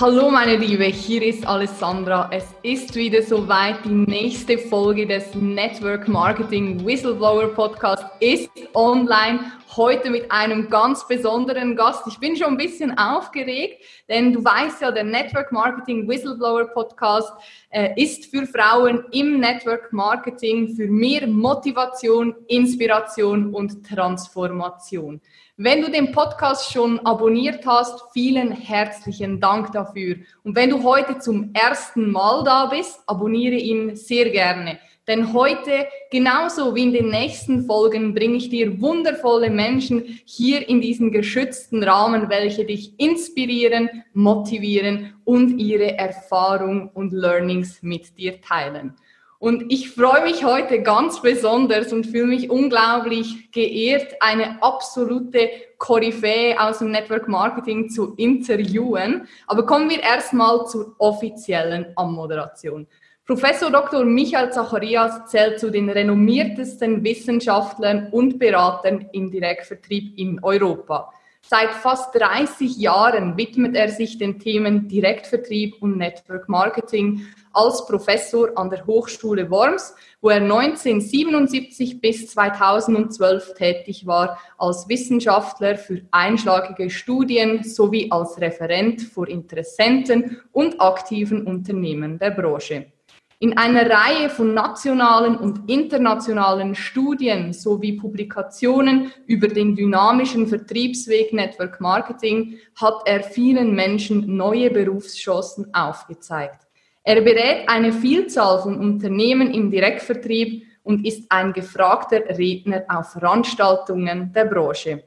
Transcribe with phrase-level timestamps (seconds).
[0.00, 2.28] Hallo meine Liebe, hier ist Alessandra.
[2.32, 3.76] Es ist wieder soweit.
[3.84, 9.52] Die nächste Folge des Network Marketing Whistleblower Podcast ist online.
[9.76, 12.02] Heute mit einem ganz besonderen Gast.
[12.08, 17.32] Ich bin schon ein bisschen aufgeregt, denn du weißt ja, der Network Marketing Whistleblower Podcast
[17.74, 25.20] äh, ist für Frauen im Network Marketing für mehr Motivation, Inspiration und Transformation.
[25.56, 30.16] Wenn du den Podcast schon abonniert hast, vielen herzlichen Dank dafür.
[30.44, 34.78] Und wenn du heute zum ersten Mal da bist, abonniere ihn sehr gerne.
[35.06, 40.80] Denn heute, genauso wie in den nächsten Folgen, bringe ich dir wundervolle Menschen hier in
[40.80, 48.94] diesen geschützten Rahmen, welche dich inspirieren, motivieren und ihre Erfahrung und Learnings mit dir teilen.
[49.38, 56.58] Und ich freue mich heute ganz besonders und fühle mich unglaublich geehrt, eine absolute Koryphäe
[56.58, 59.28] aus dem Network Marketing zu interviewen.
[59.46, 62.86] Aber kommen wir erstmal zur offiziellen Anmoderation.
[63.26, 64.04] Professor Dr.
[64.04, 71.10] Michael Zacharias zählt zu den renommiertesten Wissenschaftlern und Beratern im Direktvertrieb in Europa.
[71.40, 78.50] Seit fast 30 Jahren widmet er sich den Themen Direktvertrieb und Network Marketing als Professor
[78.56, 86.90] an der Hochschule Worms, wo er 1977 bis 2012 tätig war als Wissenschaftler für einschlagige
[86.90, 92.92] Studien sowie als Referent vor Interessenten und aktiven Unternehmen der Branche.
[93.44, 101.78] In einer Reihe von nationalen und internationalen Studien sowie Publikationen über den dynamischen Vertriebsweg Network
[101.78, 106.66] Marketing hat er vielen Menschen neue Berufschancen aufgezeigt.
[107.02, 114.32] Er berät eine Vielzahl von Unternehmen im Direktvertrieb und ist ein gefragter Redner auf Veranstaltungen
[114.32, 115.04] der Branche.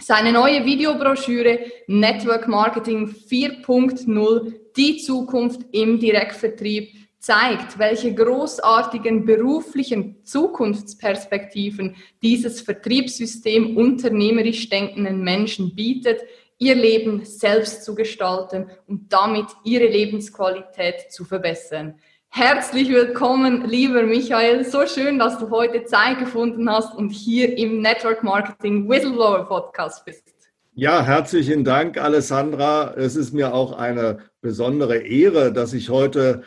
[0.00, 11.96] Seine neue Videobroschüre Network Marketing 4.0, die Zukunft im Direktvertrieb, zeigt, welche großartigen beruflichen Zukunftsperspektiven
[12.22, 16.20] dieses Vertriebssystem unternehmerisch denkenden Menschen bietet,
[16.58, 21.94] ihr Leben selbst zu gestalten und damit ihre Lebensqualität zu verbessern.
[22.30, 24.64] Herzlich willkommen, lieber Michael.
[24.64, 30.04] So schön, dass du heute Zeit gefunden hast und hier im Network Marketing Whistleblower Podcast
[30.04, 30.34] bist.
[30.74, 32.94] Ja, herzlichen Dank, Alessandra.
[32.94, 36.42] Es ist mir auch eine besondere Ehre, dass ich heute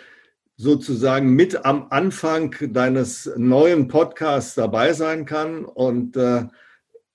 [0.62, 5.66] sozusagen mit am Anfang deines neuen Podcasts dabei sein kann.
[5.66, 6.44] Und äh,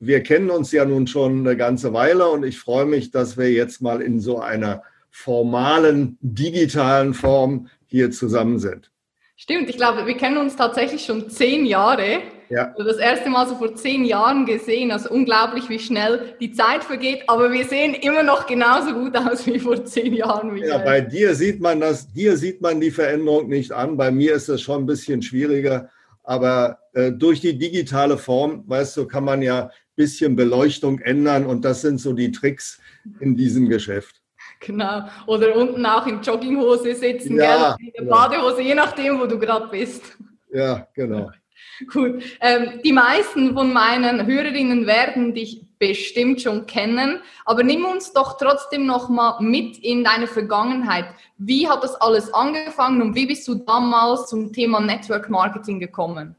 [0.00, 3.50] wir kennen uns ja nun schon eine ganze Weile und ich freue mich, dass wir
[3.52, 8.90] jetzt mal in so einer formalen, digitalen Form hier zusammen sind.
[9.36, 12.22] Stimmt, ich glaube, wir kennen uns tatsächlich schon zehn Jahre.
[12.48, 12.74] Ja.
[12.76, 14.90] Das erste Mal so vor zehn Jahren gesehen.
[14.90, 17.24] Also unglaublich, wie schnell die Zeit vergeht.
[17.26, 20.52] Aber wir sehen immer noch genauso gut aus wie vor zehn Jahren.
[20.52, 20.70] Michael.
[20.70, 23.96] Ja, bei dir sieht man das, dir sieht man die Veränderung nicht an.
[23.96, 25.90] Bei mir ist das schon ein bisschen schwieriger.
[26.22, 31.64] Aber äh, durch die digitale Form, weißt du, kann man ja bisschen Beleuchtung ändern und
[31.64, 32.78] das sind so die Tricks
[33.20, 34.22] in diesem Geschäft.
[34.60, 35.02] Genau.
[35.26, 37.88] Oder unten auch in Jogginghose sitzen, ja, gell?
[37.88, 38.10] in der ja.
[38.10, 40.16] Badehose, je nachdem, wo du gerade bist.
[40.52, 41.30] Ja, genau.
[41.92, 42.22] Gut.
[42.40, 48.38] Ähm, die meisten von meinen Hörerinnen werden dich bestimmt schon kennen, aber nimm uns doch
[48.38, 51.06] trotzdem noch mal mit in deine Vergangenheit.
[51.36, 56.34] Wie hat das alles angefangen und wie bist du damals zum Thema Network Marketing gekommen?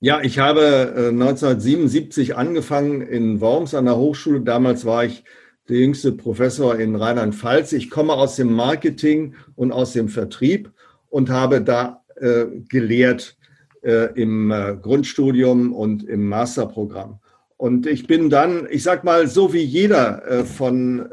[0.00, 4.40] Ja, ich habe 1977 äh, angefangen in Worms an der Hochschule.
[4.40, 5.24] Damals war ich
[5.68, 7.72] der jüngste Professor in Rheinland-Pfalz.
[7.72, 10.72] Ich komme aus dem Marketing und aus dem Vertrieb
[11.08, 13.38] und habe da äh, gelehrt
[13.84, 17.20] äh, im äh, Grundstudium und im Masterprogramm.
[17.56, 21.06] Und ich bin dann, ich sag mal, so wie jeder äh, von äh,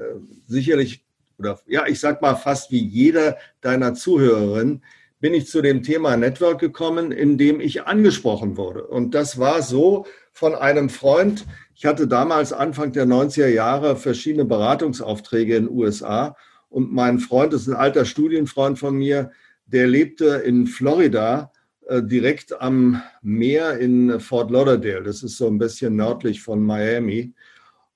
[0.47, 1.05] sicherlich,
[1.37, 4.83] oder ja, ich sag mal fast wie jeder deiner Zuhörerinnen,
[5.19, 8.87] bin ich zu dem Thema Network gekommen, in dem ich angesprochen wurde.
[8.87, 11.45] Und das war so von einem Freund.
[11.75, 16.35] Ich hatte damals Anfang der 90er Jahre verschiedene Beratungsaufträge in den USA.
[16.69, 19.31] Und mein Freund ist ein alter Studienfreund von mir,
[19.67, 21.51] der lebte in Florida
[21.99, 25.03] direkt am Meer in Fort Lauderdale.
[25.03, 27.33] Das ist so ein bisschen nördlich von Miami.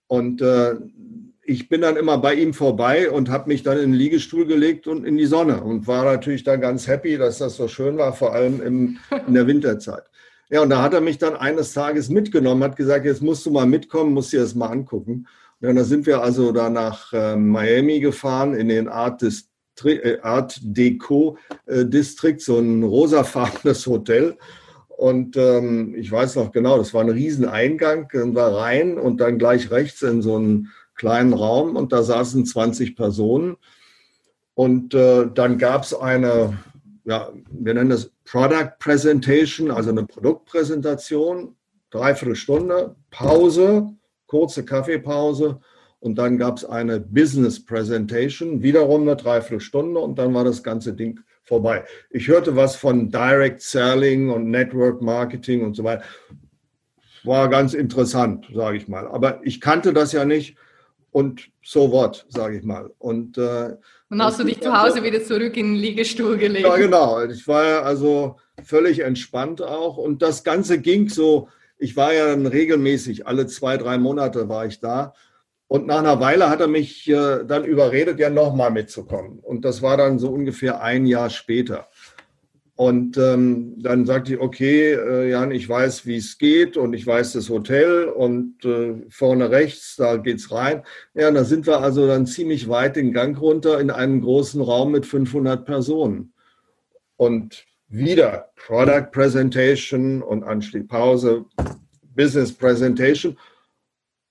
[0.07, 0.75] Und äh,
[1.43, 4.87] ich bin dann immer bei ihm vorbei und habe mich dann in den Liegestuhl gelegt
[4.87, 8.13] und in die Sonne und war natürlich dann ganz happy, dass das so schön war,
[8.13, 8.97] vor allem im,
[9.27, 10.03] in der Winterzeit.
[10.49, 13.51] Ja, und da hat er mich dann eines Tages mitgenommen, hat gesagt, jetzt musst du
[13.51, 15.27] mal mitkommen, musst dir das mal angucken.
[15.61, 19.31] Und dann sind wir also da nach äh, Miami gefahren, in den Art, äh,
[20.21, 21.85] Art Deco äh,
[22.37, 24.37] so ein rosafarbenes Hotel.
[24.87, 29.69] Und ähm, ich weiß noch genau, das war ein Rieseneingang, war rein und dann gleich
[29.69, 33.57] rechts in so ein kleinen Raum und da saßen 20 Personen.
[34.53, 36.57] Und äh, dann gab es eine,
[37.03, 41.55] ja, wir nennen das Product Presentation, also eine Produktpräsentation,
[41.89, 43.89] dreiviertel Stunde, Pause,
[44.27, 45.59] kurze Kaffeepause
[46.05, 50.93] und dann gab es eine Business Presentation, wiederum eine Dreiviertelstunde und dann war das ganze
[50.93, 51.83] Ding vorbei.
[52.11, 56.03] Ich hörte was von Direct Selling und Network Marketing und so weiter.
[57.23, 59.07] War ganz interessant, sage ich mal.
[59.07, 60.55] Aber ich kannte das ja nicht
[61.09, 62.91] und so what, sage ich mal.
[62.99, 63.75] Und, äh,
[64.11, 66.67] und hast du dich zu Hause wieder zurück in den Liegestuhl gelegt?
[66.67, 67.23] Ja, genau.
[67.23, 69.97] Ich war ja also völlig entspannt auch.
[69.97, 71.47] Und das Ganze ging so,
[71.79, 75.15] ich war ja dann regelmäßig, alle zwei, drei Monate war ich da.
[75.75, 79.39] Und nach einer Weile hat er mich äh, dann überredet, ja nochmal mitzukommen.
[79.39, 81.89] Und das war dann so ungefähr ein Jahr später.
[82.75, 87.05] Und ähm, dann sagte ich, okay, äh, Jan, ich weiß, wie es geht und ich
[87.05, 90.83] weiß das Hotel und äh, vorne rechts, da geht's rein.
[91.13, 94.93] Ja, da sind wir also dann ziemlich weit den Gang runter in einen großen Raum
[94.93, 96.31] mit 500 Personen.
[97.17, 101.43] Und wieder Product Presentation und anschließend Pause,
[102.15, 103.35] Business Presentation.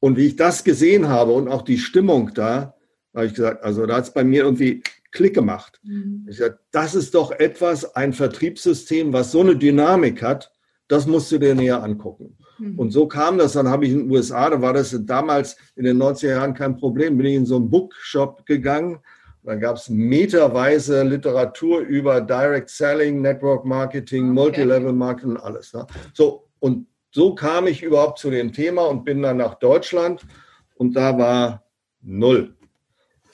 [0.04, 2.74] Und wie ich das gesehen habe und auch die Stimmung da,
[3.14, 5.80] habe ich gesagt, also da hat es bei mir irgendwie Klick gemacht.
[5.82, 6.26] Mhm.
[6.28, 10.52] Ich sagte, das ist doch etwas, ein Vertriebssystem, was so eine Dynamik hat,
[10.88, 12.36] das musst du dir näher angucken.
[12.58, 12.78] Mhm.
[12.78, 15.84] Und so kam das, dann habe ich in den USA, da war das damals in
[15.84, 18.98] den 90er Jahren kein Problem, bin ich in so einen Bookshop gegangen,
[19.42, 24.34] dann gab es meterweise Literatur über Direct Selling, Network Marketing, okay.
[24.34, 25.72] Multilevel Marketing, alles.
[25.72, 25.86] Ne?
[26.12, 30.22] So, und so kam ich überhaupt zu dem Thema und bin dann nach Deutschland
[30.74, 31.64] und da war
[32.02, 32.56] null.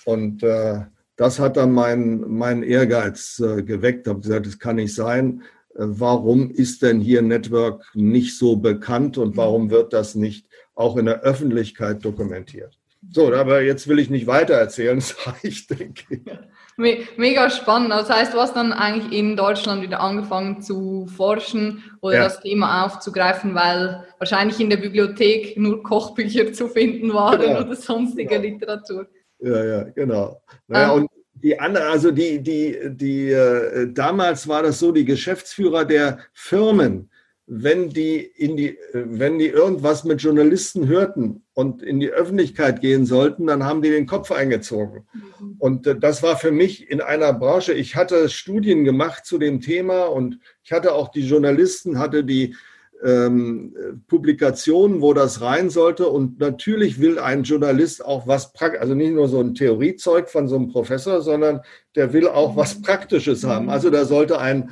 [0.05, 0.83] Und äh,
[1.17, 4.07] das hat dann meinen mein Ehrgeiz äh, geweckt.
[4.07, 5.43] Ich habe gesagt, das kann nicht sein.
[5.75, 10.99] Äh, warum ist denn hier Network nicht so bekannt und warum wird das nicht auch
[10.99, 12.79] in der Öffentlichkeit dokumentiert?
[13.11, 16.23] So, aber jetzt will ich nicht weiter erzählen, das reicht, denke ich.
[16.81, 17.91] Mega spannend.
[17.91, 22.25] Das heißt, du hast dann eigentlich in Deutschland wieder angefangen zu forschen oder ja.
[22.25, 27.61] das Thema aufzugreifen, weil wahrscheinlich in der Bibliothek nur Kochbücher zu finden waren ja.
[27.61, 28.41] oder sonstige ja.
[28.41, 29.07] Literatur.
[29.41, 30.43] Ja, ja, genau.
[30.67, 31.03] Naja, ähm.
[31.03, 31.11] und
[31.43, 37.10] die andere, also die, die, die, äh, damals war das so, die Geschäftsführer der Firmen,
[37.53, 43.07] wenn die in die, wenn die irgendwas mit Journalisten hörten und in die Öffentlichkeit gehen
[43.07, 45.05] sollten, dann haben die den Kopf eingezogen.
[45.13, 45.57] Mhm.
[45.59, 49.61] Und äh, das war für mich in einer Branche, ich hatte Studien gemacht zu dem
[49.61, 52.55] Thema und ich hatte auch die Journalisten, hatte die
[53.03, 53.75] ähm,
[54.07, 56.07] Publikationen, wo das rein sollte.
[56.07, 60.55] Und natürlich will ein Journalist auch was, also nicht nur so ein Theoriezeug von so
[60.55, 61.63] einem Professor, sondern
[61.97, 62.83] der will auch was mhm.
[62.83, 63.65] Praktisches haben.
[63.65, 63.71] Mhm.
[63.71, 64.71] Also da sollte ein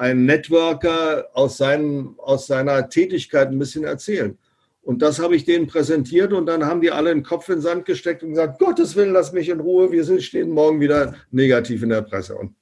[0.00, 4.38] ein Networker aus, seinem, aus seiner Tätigkeit ein bisschen erzählen.
[4.80, 7.60] Und das habe ich denen präsentiert und dann haben die alle den Kopf in den
[7.60, 11.82] Sand gesteckt und gesagt, Gottes Willen, lass mich in Ruhe, wir stehen morgen wieder negativ
[11.82, 12.34] in der Presse.
[12.34, 12.54] Und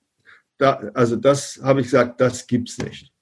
[0.59, 3.13] da, also das habe ich gesagt, das gibt es nicht.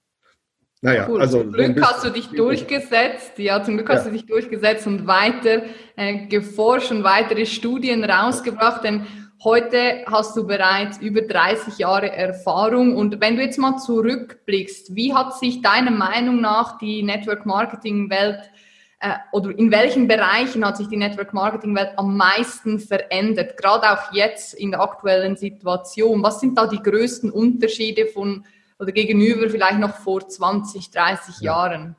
[0.81, 1.21] Naja, cool.
[1.21, 1.43] also.
[1.43, 4.11] Zum Glück hast du dich durchgesetzt, ja, zum Glück hast ja.
[4.11, 5.65] du dich durchgesetzt und weiter
[5.97, 9.07] äh, geforscht und weitere Studien rausgebracht, denn
[9.45, 15.13] Heute hast du bereits über 30 Jahre Erfahrung und wenn du jetzt mal zurückblickst, wie
[15.13, 18.51] hat sich deiner Meinung nach die Network Marketing Welt
[18.99, 23.91] äh, oder in welchen Bereichen hat sich die Network Marketing Welt am meisten verändert, gerade
[23.93, 26.23] auch jetzt in der aktuellen Situation?
[26.23, 28.47] Was sind da die größten Unterschiede von
[28.79, 31.53] oder gegenüber vielleicht noch vor 20, 30 ja.
[31.53, 31.97] Jahren?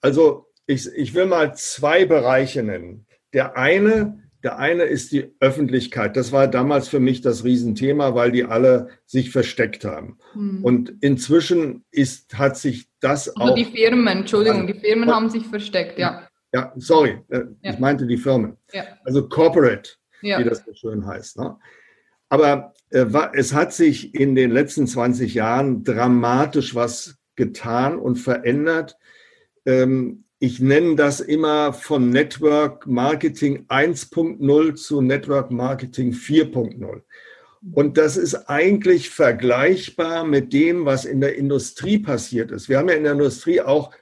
[0.00, 3.06] Also ich, ich will mal zwei Bereiche nennen.
[3.32, 6.16] Der eine der eine ist die Öffentlichkeit.
[6.16, 10.18] Das war damals für mich das Riesenthema, weil die alle sich versteckt haben.
[10.32, 10.64] Hm.
[10.64, 13.56] Und inzwischen ist, hat sich das also auch.
[13.56, 16.26] Also die Firmen, Entschuldigung, die Firmen haben sich versteckt, ja.
[16.54, 17.72] Ja, sorry, äh, ja.
[17.72, 18.58] ich meinte die Firmen.
[18.72, 18.84] Ja.
[19.04, 20.38] Also Corporate, ja.
[20.38, 21.38] wie das so schön heißt.
[21.38, 21.56] Ne?
[22.28, 28.98] Aber äh, es hat sich in den letzten 20 Jahren dramatisch was getan und verändert.
[29.64, 37.02] Ähm, ich nenne das immer von Network Marketing 1.0 zu Network Marketing 4.0.
[37.72, 42.68] Und das ist eigentlich vergleichbar mit dem, was in der Industrie passiert ist.
[42.68, 43.92] Wir haben ja in der Industrie auch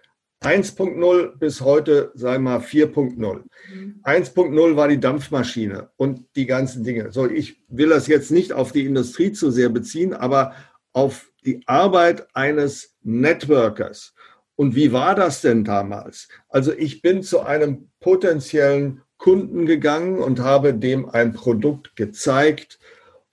[0.42, 3.18] 1.0 bis heute, wir mal, 4.0.
[3.18, 4.00] Mhm.
[4.02, 7.12] 1.0 war die Dampfmaschine und die ganzen Dinge.
[7.12, 10.54] So, ich will das jetzt nicht auf die Industrie zu sehr beziehen, aber
[10.94, 14.14] auf die Arbeit eines Networkers.
[14.60, 16.28] Und wie war das denn damals?
[16.50, 22.78] Also ich bin zu einem potenziellen Kunden gegangen und habe dem ein Produkt gezeigt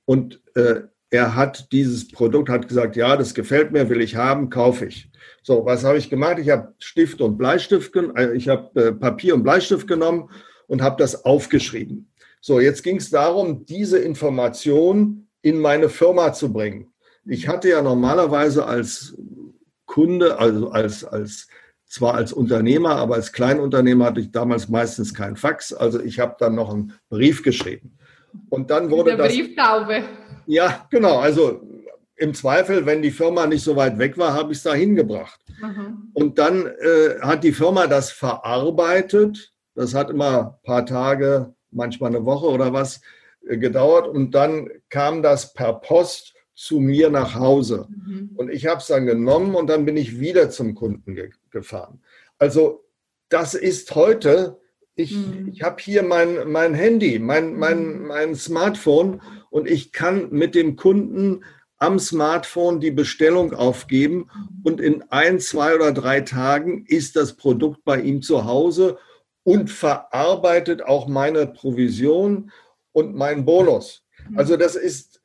[0.06, 4.50] und äh, er hat dieses Produkt, hat gesagt, ja, das gefällt mir, will ich haben,
[4.50, 5.12] kaufe ich.
[5.44, 6.40] So, was habe ich gemacht?
[6.40, 10.30] Ich habe Stift und Bleistift, äh, ich habe äh, Papier und Bleistift genommen
[10.68, 12.10] und habe das aufgeschrieben.
[12.40, 16.94] So, jetzt ging es darum, diese Information in meine Firma zu bringen.
[17.26, 19.14] Ich hatte ja normalerweise als
[19.88, 21.48] Kunde, also als, als
[21.88, 25.74] zwar als Unternehmer, aber als Kleinunternehmer hatte ich damals meistens kein Fax.
[25.74, 27.98] Also ich habe dann noch einen Brief geschrieben.
[28.50, 29.34] Und dann wurde Der das.
[29.34, 30.04] Brieftaube.
[30.46, 31.20] Ja, genau.
[31.20, 31.62] Also
[32.16, 35.40] im Zweifel, wenn die Firma nicht so weit weg war, habe ich es da hingebracht.
[35.62, 36.10] Mhm.
[36.14, 39.54] Und dann äh, hat die Firma das verarbeitet.
[39.76, 43.02] Das hat immer ein paar Tage, manchmal eine Woche oder was
[43.48, 44.08] äh, gedauert.
[44.08, 47.88] Und dann kam das per Post zu mir nach Hause.
[47.88, 48.32] Mhm.
[48.36, 52.02] Und ich habe es dann genommen und dann bin ich wieder zum Kunden ge gefahren.
[52.40, 52.84] Also
[53.30, 54.60] das ist heute,
[54.96, 55.50] ich, mhm.
[55.54, 58.08] ich habe hier mein, mein Handy, mein, mein, mhm.
[58.08, 59.22] mein Smartphone
[59.52, 61.44] und ich kann mit dem Kunden
[61.78, 64.32] am Smartphone die Bestellung aufgeben
[64.64, 68.98] und in ein, zwei oder drei Tagen ist das Produkt bei ihm zu Hause
[69.44, 72.52] und verarbeitet auch meine Provision
[72.94, 74.04] und meinen Bonus.
[74.28, 74.40] Mhm.
[74.40, 75.17] Also das ist,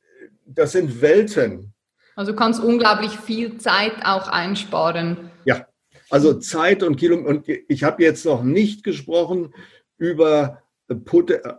[0.54, 1.72] das sind Welten.
[2.14, 5.30] Also kannst unglaublich viel Zeit auch einsparen.
[5.44, 5.66] Ja,
[6.10, 7.28] also Zeit und Kilometer.
[7.28, 9.54] Und ich habe jetzt noch nicht gesprochen
[9.96, 10.62] über,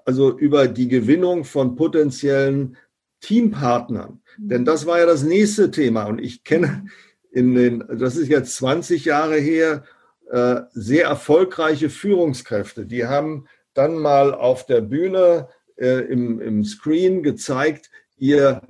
[0.05, 2.77] also über die Gewinnung von potenziellen
[3.21, 4.21] Teampartnern.
[4.37, 6.05] Denn das war ja das nächste Thema.
[6.05, 6.85] Und ich kenne
[7.31, 9.83] in den, das ist jetzt 20 Jahre her,
[10.29, 12.85] äh, sehr erfolgreiche Führungskräfte.
[12.85, 15.47] Die haben dann mal auf der Bühne
[15.77, 18.61] äh, im, im Screen gezeigt, ihr,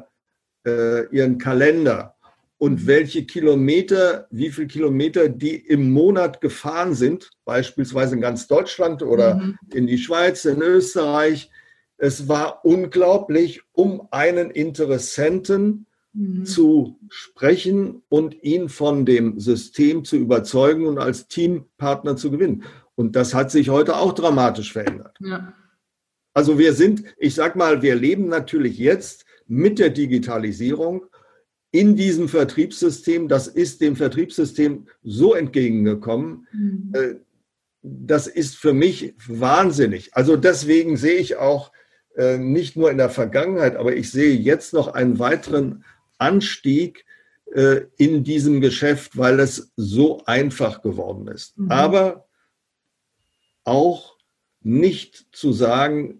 [0.66, 2.14] äh, ihren Kalender
[2.64, 9.04] und welche Kilometer, wie viele Kilometer die im Monat gefahren sind, beispielsweise in ganz Deutschland
[9.04, 9.58] oder mhm.
[9.74, 11.52] in die Schweiz, in Österreich,
[11.98, 16.46] es war unglaublich, um einen Interessenten mhm.
[16.46, 22.64] zu sprechen und ihn von dem System zu überzeugen und als Teampartner zu gewinnen.
[22.96, 25.18] Und das hat sich heute auch dramatisch verändert.
[25.20, 25.54] Ja.
[26.34, 31.06] Also wir sind, ich sag mal, wir leben natürlich jetzt mit der Digitalisierung
[31.74, 33.28] in diesem Vertriebssystem.
[33.28, 36.48] Das ist dem Vertriebssystem so entgegengekommen.
[36.54, 36.92] Mhm.
[36.94, 37.16] Äh,
[37.82, 40.16] das ist für mich wahnsinnig.
[40.16, 41.72] Also deswegen sehe ich auch
[42.16, 45.84] äh, nicht nur in der Vergangenheit, aber ich sehe jetzt noch einen weiteren
[46.20, 47.06] Anstieg
[47.54, 51.58] äh, in diesem Geschäft, weil es so einfach geworden ist.
[51.58, 51.72] Mhm.
[51.72, 52.28] Aber
[53.66, 54.18] auch
[54.62, 56.20] nicht zu sagen,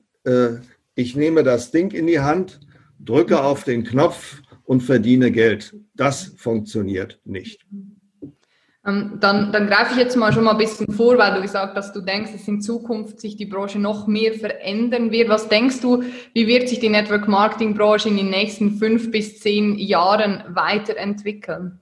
[0.96, 2.62] ich nehme das Ding in die Hand,
[3.06, 5.76] drücke auf den Knopf und verdiene Geld.
[5.96, 7.66] Das funktioniert nicht.
[8.86, 11.76] Ähm, dann, dann greife ich jetzt mal schon mal ein bisschen vor, weil du gesagt
[11.78, 15.30] hast, du denkst, dass in Zukunft sich die Branche noch mehr verändern wird.
[15.30, 19.40] Was denkst du, wie wird sich die Network Marketing Branche in den nächsten fünf bis
[19.40, 21.80] zehn Jahren weiterentwickeln?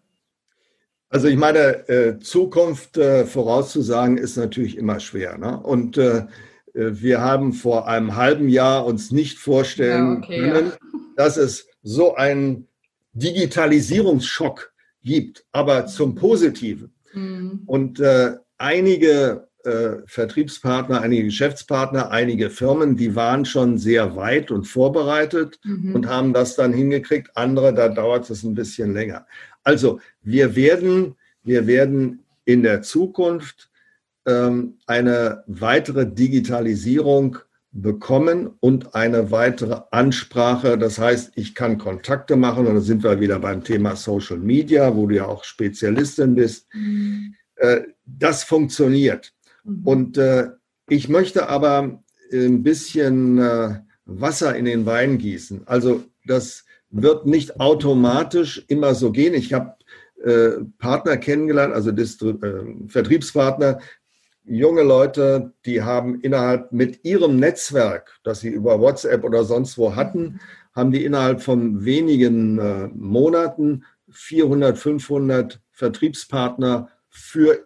[1.09, 5.37] Also ich meine, äh, Zukunft äh, vorauszusagen ist natürlich immer schwer.
[5.37, 5.59] Ne?
[5.59, 6.25] Und äh
[6.73, 10.99] wir haben vor einem halben Jahr uns nicht vorstellen ja, okay, können, ja.
[11.15, 12.67] dass es so einen
[13.13, 14.71] Digitalisierungsschock
[15.03, 16.93] gibt, aber zum Positiven.
[17.13, 17.63] Mhm.
[17.65, 24.65] Und äh, einige äh, Vertriebspartner, einige Geschäftspartner, einige Firmen, die waren schon sehr weit und
[24.65, 25.95] vorbereitet mhm.
[25.95, 27.31] und haben das dann hingekriegt.
[27.35, 29.25] Andere, da dauert es ein bisschen länger.
[29.63, 33.70] Also wir werden, wir werden in der Zukunft
[34.25, 37.37] ähm, eine weitere Digitalisierung
[37.71, 40.77] bekommen und eine weitere Ansprache.
[40.77, 44.95] Das heißt, ich kann Kontakte machen und da sind wir wieder beim Thema Social Media,
[44.95, 46.67] wo du ja auch Spezialistin bist.
[46.73, 47.35] Mhm.
[47.55, 49.33] Äh, das funktioniert.
[49.63, 49.81] Mhm.
[49.85, 50.49] Und äh,
[50.89, 55.61] ich möchte aber ein bisschen äh, Wasser in den Wein gießen.
[55.67, 59.33] Also das wird nicht automatisch immer so gehen.
[59.33, 59.75] Ich habe
[60.77, 61.91] Partner kennengelernt, also
[62.85, 63.79] Vertriebspartner,
[64.57, 69.95] junge Leute, die haben innerhalb mit ihrem Netzwerk, das sie über WhatsApp oder sonst wo
[69.95, 70.39] hatten,
[70.73, 77.65] haben die innerhalb von wenigen äh, Monaten 400, 500 Vertriebspartner für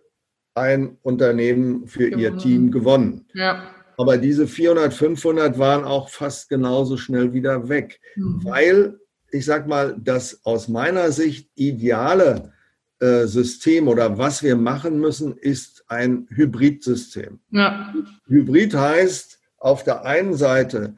[0.53, 2.19] ein Unternehmen, für gewonnen.
[2.19, 3.25] ihr Team gewonnen.
[3.33, 3.63] Ja.
[3.97, 8.43] Aber diese 400, 500 waren auch fast genauso schnell wieder weg, mhm.
[8.43, 8.99] weil
[9.31, 12.53] ich sag mal, das aus meiner Sicht ideale
[12.99, 17.39] äh, System oder was wir machen müssen, ist ein Hybridsystem.
[17.51, 17.93] Ja.
[18.27, 20.95] Hybrid heißt auf der einen Seite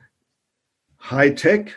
[1.10, 1.72] Hightech,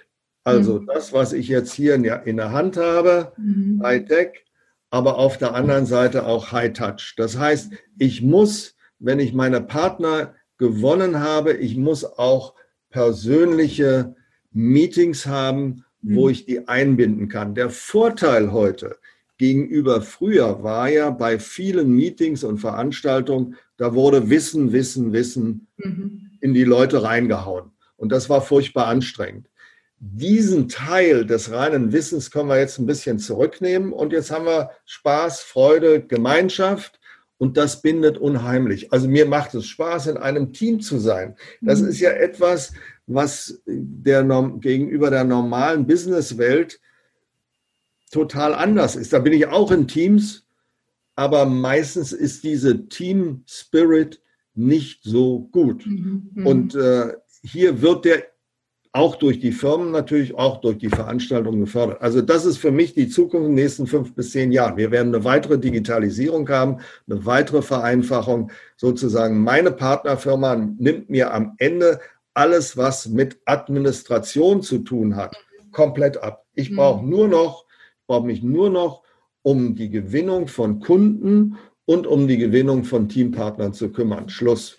[0.45, 0.87] also mhm.
[0.87, 3.83] das, was ich jetzt hier in der, in der Hand habe, mhm.
[3.83, 4.45] Hightech,
[4.91, 7.15] aber auf der anderen Seite auch High-Touch.
[7.17, 12.55] Das heißt, ich muss, wenn ich meine Partner gewonnen habe, ich muss auch
[12.91, 14.17] persönliche
[14.53, 16.17] Meetings haben, mhm.
[16.17, 17.55] wo ich die einbinden kann.
[17.55, 18.99] Der Vorteil heute
[19.41, 26.33] gegenüber früher war ja bei vielen Meetings und Veranstaltungen, da wurde Wissen, Wissen, Wissen mhm.
[26.43, 27.71] in die Leute reingehauen.
[27.97, 29.49] Und das war furchtbar anstrengend.
[29.99, 34.73] diesen Teil des reinen Wissens können wir jetzt ein bisschen zurücknehmen und jetzt haben wir
[34.85, 37.01] Spaß, Freude, Gemeinschaft
[37.39, 38.93] und das bindet unheimlich.
[38.93, 41.35] Also mir macht es Spaß, in einem Team zu sein.
[41.63, 41.89] Das mhm.
[41.89, 42.75] ist ja etwas,
[43.07, 44.23] was der,
[44.61, 46.79] gegenüber der normalen Businesswelt
[48.11, 49.13] total anders ist.
[49.13, 50.47] Da bin ich auch in Teams,
[51.17, 54.21] aber meistens ist diese Team Spirit
[54.55, 55.87] nicht so gut.
[55.87, 56.31] Mhm.
[56.35, 56.47] mhm.
[56.47, 58.25] Und äh, hier wird der
[58.93, 62.03] auch durch die Firmen natürlich, auch durch die Veranstaltungen gefördert.
[62.03, 64.77] Also das ist für mich die Zukunft in den nächsten fünf bis zehn Jahren.
[64.77, 68.51] Wir werden eine weitere Digitalisierung haben, eine weitere Vereinfachung.
[68.77, 72.01] Sozusagen meine Partnerfirma nimmt mir am Ende
[72.35, 75.37] alles, was mit Administration zu tun hat,
[75.71, 76.45] komplett ab.
[76.55, 76.77] Ich mhm.
[76.77, 77.67] brauche nur noch,
[78.11, 79.05] brauche mich nur noch
[79.43, 84.29] um die Gewinnung von Kunden und um die Gewinnung von Teampartnern zu kümmern.
[84.29, 84.77] Schluss.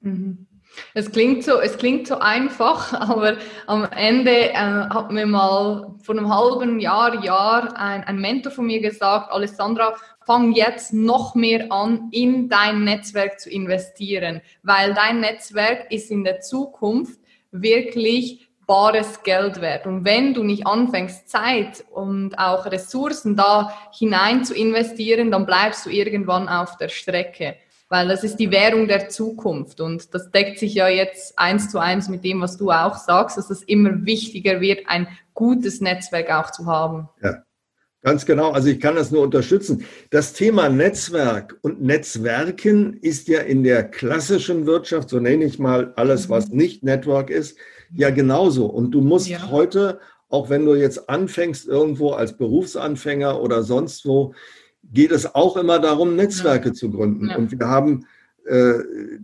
[0.00, 0.46] Mhm.
[0.92, 6.14] Es klingt so, es klingt so einfach, aber am Ende äh, hat mir mal vor
[6.14, 9.94] einem halben Jahr, Jahr ein, ein Mentor von mir gesagt, Alessandra,
[10.26, 16.22] fang jetzt noch mehr an, in dein Netzwerk zu investieren, weil dein Netzwerk ist in
[16.22, 17.18] der Zukunft
[17.50, 19.86] wirklich bares Geld wert.
[19.86, 25.86] Und wenn du nicht anfängst, Zeit und auch Ressourcen da hinein zu investieren, dann bleibst
[25.86, 27.56] du irgendwann auf der Strecke
[27.88, 31.78] weil das ist die Währung der Zukunft und das deckt sich ja jetzt eins zu
[31.78, 36.30] eins mit dem, was du auch sagst, dass es immer wichtiger wird, ein gutes Netzwerk
[36.32, 37.08] auch zu haben.
[37.22, 37.44] Ja,
[38.02, 38.50] ganz genau.
[38.50, 39.84] Also ich kann das nur unterstützen.
[40.10, 45.92] Das Thema Netzwerk und Netzwerken ist ja in der klassischen Wirtschaft, so nenne ich mal
[45.96, 46.32] alles, mhm.
[46.32, 47.58] was nicht Network ist,
[47.92, 48.66] ja genauso.
[48.66, 49.50] Und du musst ja.
[49.50, 54.34] heute, auch wenn du jetzt anfängst irgendwo als Berufsanfänger oder sonst wo,
[54.92, 56.74] geht es auch immer darum, Netzwerke ja.
[56.74, 57.30] zu gründen.
[57.30, 57.36] Ja.
[57.36, 58.06] Und wir haben
[58.46, 58.74] äh,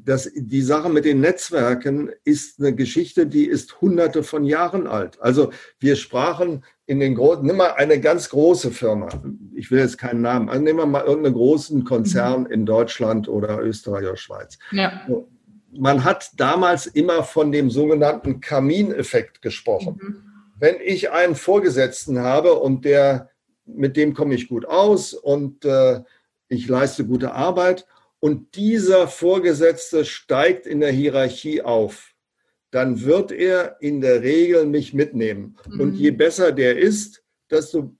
[0.04, 5.20] das, die Sache mit den Netzwerken ist eine Geschichte, die ist hunderte von Jahren alt.
[5.20, 9.08] Also wir sprachen in den großen, nimm mal eine ganz große Firma,
[9.54, 12.50] ich will jetzt keinen Namen, also nehmen wir mal irgendeinen großen Konzern mhm.
[12.50, 14.58] in Deutschland oder Österreich oder Schweiz.
[14.72, 15.06] Ja.
[15.72, 19.98] Man hat damals immer von dem sogenannten Kamineffekt gesprochen.
[20.00, 20.24] Mhm.
[20.58, 23.30] Wenn ich einen Vorgesetzten habe und der
[23.74, 26.00] mit dem komme ich gut aus und äh,
[26.48, 27.86] ich leiste gute Arbeit.
[28.18, 32.12] Und dieser Vorgesetzte steigt in der Hierarchie auf,
[32.70, 35.56] dann wird er in der Regel mich mitnehmen.
[35.68, 35.80] Mhm.
[35.80, 37.96] Und je besser der ist, desto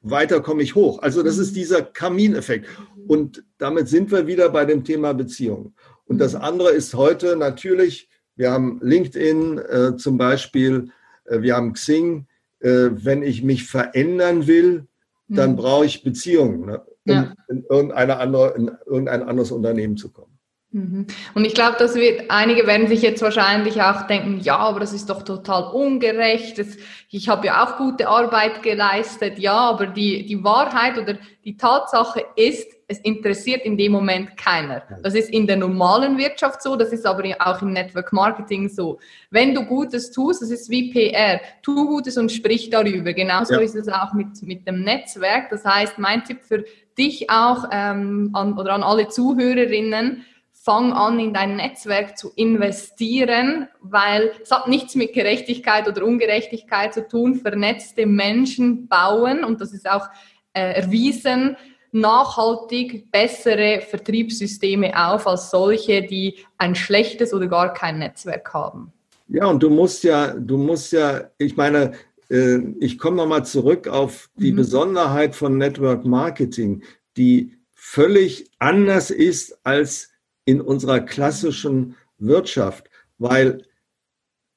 [0.00, 1.00] weiter komme ich hoch.
[1.00, 2.66] Also das ist dieser Kamineffekt.
[3.06, 5.74] Und damit sind wir wieder bei dem Thema Beziehung.
[6.06, 6.42] Und das mhm.
[6.42, 10.90] andere ist heute natürlich, wir haben LinkedIn äh, zum Beispiel,
[11.24, 12.26] äh, wir haben Xing.
[12.60, 14.86] Äh, wenn ich mich verändern will,
[15.26, 15.56] dann mhm.
[15.56, 17.34] brauche ich Beziehungen, ne, um ja.
[17.48, 20.38] in, irgendeine andere, in irgendein anderes Unternehmen zu kommen.
[20.70, 21.06] Mhm.
[21.34, 24.92] Und ich glaube, dass wir, einige werden sich jetzt wahrscheinlich auch denken, ja, aber das
[24.92, 26.58] ist doch total ungerecht.
[26.58, 26.68] Das,
[27.10, 29.38] ich habe ja auch gute Arbeit geleistet.
[29.38, 34.82] Ja, aber die, die Wahrheit oder die Tatsache ist, es interessiert in dem Moment keiner.
[35.02, 38.98] Das ist in der normalen Wirtschaft so, das ist aber auch im Network Marketing so.
[39.30, 43.12] Wenn du Gutes tust, das ist wie PR, tu Gutes und sprich darüber.
[43.12, 43.60] Genauso ja.
[43.60, 45.50] ist es auch mit, mit dem Netzwerk.
[45.50, 46.64] Das heißt, mein Tipp für
[46.98, 53.68] dich auch ähm, an, oder an alle Zuhörerinnen, fang an, in dein Netzwerk zu investieren,
[53.80, 57.34] weil es hat nichts mit Gerechtigkeit oder Ungerechtigkeit zu tun.
[57.34, 60.06] Vernetzte Menschen bauen, und das ist auch
[60.52, 61.56] äh, erwiesen,
[61.92, 68.92] nachhaltig bessere Vertriebssysteme auf als solche, die ein schlechtes oder gar kein Netzwerk haben.
[69.28, 71.92] Ja, und du musst ja, du musst ja, ich meine,
[72.30, 74.56] äh, ich komme nochmal zurück auf die mhm.
[74.56, 76.82] Besonderheit von Network Marketing,
[77.16, 80.10] die völlig anders ist als
[80.44, 83.64] in unserer klassischen Wirtschaft, weil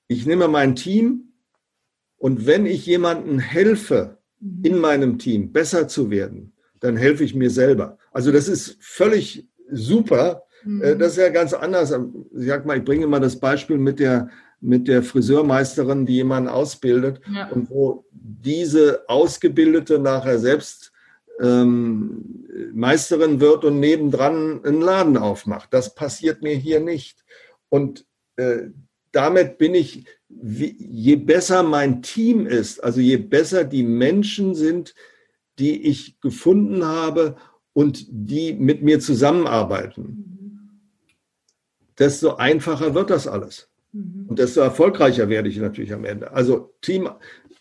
[0.08, 1.34] ich nehme mein Team
[2.18, 4.64] und wenn ich jemandem helfe, mhm.
[4.64, 6.55] in meinem Team besser zu werden,
[6.86, 7.98] dann helfe ich mir selber.
[8.12, 10.44] Also das ist völlig super.
[10.64, 10.82] Mhm.
[10.82, 11.92] Äh, das ist ja ganz anders.
[12.38, 14.30] Ich sag mal, ich bringe mal das Beispiel mit der,
[14.62, 17.48] mit der Friseurmeisterin, die jemanden ausbildet ja.
[17.50, 20.92] und wo diese Ausgebildete nachher selbst
[21.40, 25.74] ähm, Meisterin wird und nebendran einen Laden aufmacht.
[25.74, 27.26] Das passiert mir hier nicht.
[27.70, 28.06] Und
[28.38, 28.70] äh,
[29.12, 34.94] damit bin ich, wie, je besser mein Team ist, also je besser die Menschen sind,
[35.60, 37.36] die ich gefunden habe
[37.74, 40.26] und die mit mir zusammenarbeiten,
[41.98, 43.70] desto einfacher wird das alles.
[43.92, 44.26] Mhm.
[44.28, 46.32] Und desto erfolgreicher werde ich natürlich am Ende.
[46.32, 47.10] Also Team,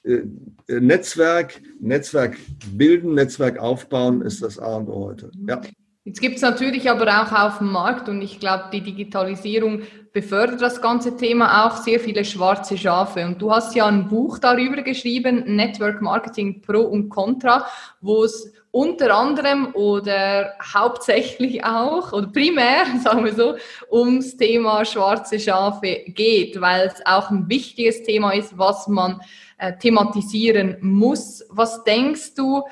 [0.02, 0.22] äh,
[0.68, 2.36] Netzwerk, Netzwerk
[2.72, 5.30] bilden, Netzwerk aufbauen ist das A und O heute.
[5.48, 5.60] Ja.
[6.06, 10.60] Jetzt gibt es natürlich aber auch auf dem Markt und ich glaube, die Digitalisierung befördert
[10.60, 13.24] das ganze Thema auch sehr viele schwarze Schafe.
[13.24, 17.66] Und du hast ja ein Buch darüber geschrieben, Network Marketing Pro und Contra,
[18.02, 23.56] wo es unter anderem oder hauptsächlich auch oder primär, sagen wir so,
[23.90, 29.22] ums Thema schwarze Schafe geht, weil es auch ein wichtiges Thema ist, was man
[29.56, 31.46] äh, thematisieren muss.
[31.48, 32.62] Was denkst du,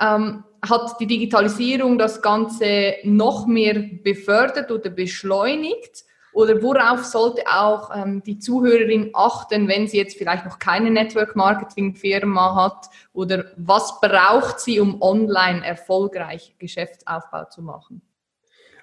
[0.00, 6.04] ähm, hat die Digitalisierung das Ganze noch mehr befördert oder beschleunigt?
[6.32, 12.56] Oder worauf sollte auch ähm, die Zuhörerin achten, wenn sie jetzt vielleicht noch keine Network-Marketing-Firma
[12.56, 12.88] hat?
[13.12, 18.02] Oder was braucht sie, um online erfolgreich Geschäftsaufbau zu machen?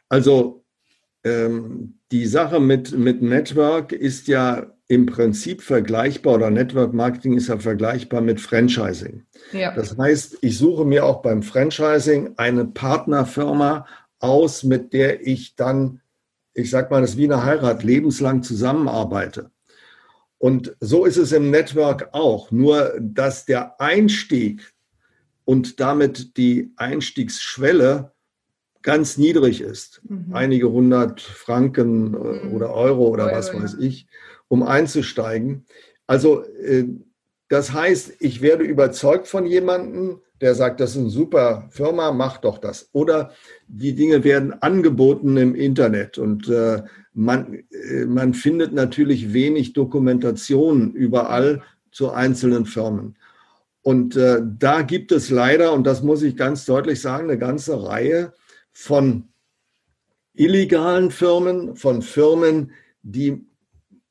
[0.08, 0.64] Also
[1.26, 7.48] ähm, die Sache mit, mit Network ist ja im Prinzip vergleichbar oder Network Marketing ist
[7.48, 9.24] ja vergleichbar mit Franchising.
[9.54, 9.74] Ja.
[9.74, 13.86] Das heißt, ich suche mir auch beim Franchising eine Partnerfirma
[14.20, 16.02] aus, mit der ich dann,
[16.54, 19.52] ich sag mal, das ist wie eine Heirat, lebenslang zusammenarbeite.
[20.38, 22.52] Und so ist es im Network auch.
[22.52, 24.74] Nur, dass der Einstieg
[25.46, 28.12] und damit die Einstiegsschwelle
[28.82, 30.02] ganz niedrig ist.
[30.04, 30.34] Mhm.
[30.34, 32.54] Einige hundert Franken äh, mhm.
[32.56, 34.08] oder Euro oder Euro, was weiß ich
[34.52, 35.66] um einzusteigen.
[36.08, 36.84] Also äh,
[37.48, 42.38] das heißt, ich werde überzeugt von jemandem, der sagt, das ist eine super Firma, mach
[42.38, 42.90] doch das.
[42.92, 43.32] Oder
[43.70, 46.84] die Dinge werden angeboten im Internet und äh,
[47.14, 53.16] man, äh, man findet natürlich wenig Dokumentation überall zu einzelnen Firmen.
[53.82, 57.82] Und äh, da gibt es leider, und das muss ich ganz deutlich sagen, eine ganze
[57.82, 58.34] Reihe
[58.74, 59.30] von
[60.34, 63.46] illegalen Firmen, von Firmen, die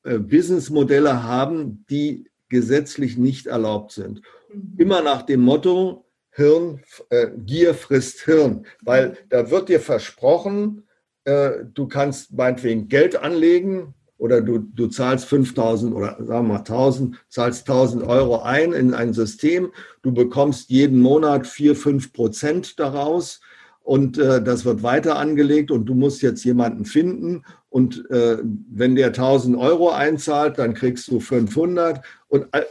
[0.03, 4.21] Businessmodelle haben, die gesetzlich nicht erlaubt sind.
[4.53, 4.73] Mhm.
[4.77, 10.83] Immer nach dem Motto, Hirn, äh, Gier frisst Hirn, weil da wird dir versprochen,
[11.25, 16.57] äh, du kannst meinetwegen Geld anlegen oder du, du zahlst 5000 oder sagen wir mal
[16.59, 19.71] 1000, zahlst 1000 Euro ein in ein System,
[20.03, 23.41] du bekommst jeden Monat 4, 5 Prozent daraus
[23.91, 28.95] und äh, das wird weiter angelegt und du musst jetzt jemanden finden und äh, wenn
[28.95, 31.99] der 1000 Euro einzahlt, dann kriegst du 500
[32.29, 32.61] und äh,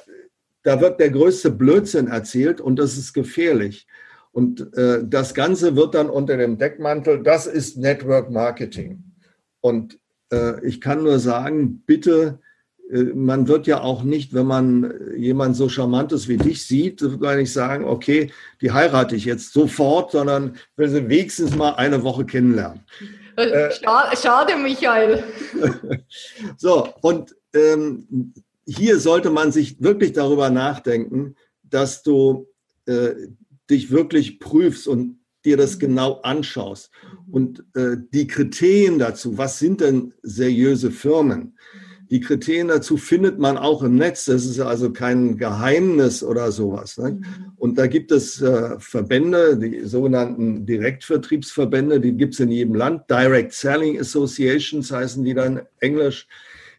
[0.62, 3.87] da wird der größte Blödsinn erzählt und das ist gefährlich.
[4.33, 9.04] Und äh, das Ganze wird dann unter dem Deckmantel, das ist Network Marketing.
[9.61, 9.98] Und
[10.33, 12.38] äh, ich kann nur sagen, bitte
[13.14, 17.53] man wird ja auch nicht, wenn man jemand so charmantes wie dich sieht, gar nicht
[17.53, 22.81] sagen, okay, die heirate ich jetzt sofort, sondern will sie wenigstens mal eine Woche kennenlernen.
[23.37, 25.22] Äh, schade, schade Michael.
[26.57, 28.35] so, und ähm,
[28.66, 32.48] hier sollte man sich wirklich darüber nachdenken, dass du
[32.87, 33.11] äh,
[33.68, 35.81] dich wirklich prüfst und dir das mhm.
[35.81, 36.90] genau anschaust.
[37.31, 41.57] Und äh, die Kriterien dazu, was sind denn seriöse Firmen?
[42.10, 44.24] Die Kriterien dazu findet man auch im Netz.
[44.24, 46.98] Das ist also kein Geheimnis oder sowas.
[46.98, 47.12] Ne?
[47.12, 47.52] Mhm.
[47.56, 53.08] Und da gibt es äh, Verbände, die sogenannten Direktvertriebsverbände, die gibt es in jedem Land.
[53.08, 56.26] Direct Selling Associations heißen die dann Englisch.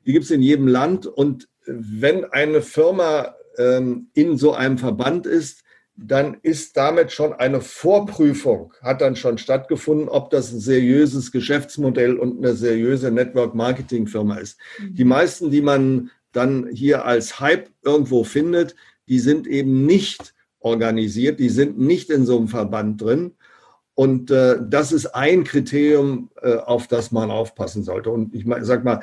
[0.06, 1.08] Die gibt es in jedem Land.
[1.08, 5.61] Und wenn eine Firma ähm, in so einem Verband ist,
[5.96, 12.18] dann ist damit schon eine Vorprüfung, hat dann schon stattgefunden, ob das ein seriöses Geschäftsmodell
[12.18, 14.58] und eine seriöse Network-Marketing-Firma ist.
[14.80, 14.96] Mhm.
[14.96, 18.76] Die meisten, die man dann hier als Hype irgendwo findet,
[19.08, 23.36] die sind eben nicht organisiert, die sind nicht in so einem Verband drin.
[23.94, 28.10] Und äh, das ist ein Kriterium, äh, auf das man aufpassen sollte.
[28.10, 29.02] Und ich sag mal,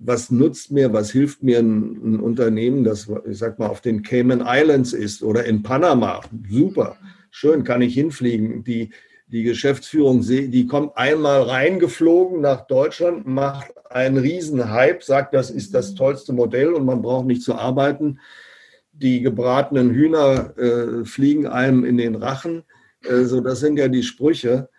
[0.00, 4.02] was nutzt mir, was hilft mir ein, ein, Unternehmen, das, ich sag mal, auf den
[4.02, 6.20] Cayman Islands ist oder in Panama?
[6.48, 6.96] Super,
[7.30, 8.64] schön, kann ich hinfliegen.
[8.64, 8.90] Die,
[9.26, 15.74] die Geschäftsführung, die kommt einmal reingeflogen nach Deutschland, macht einen riesen Hype, sagt, das ist
[15.74, 18.20] das tollste Modell und man braucht nicht zu arbeiten.
[18.92, 22.64] Die gebratenen Hühner äh, fliegen einem in den Rachen.
[23.02, 24.70] Äh, so, das sind ja die Sprüche.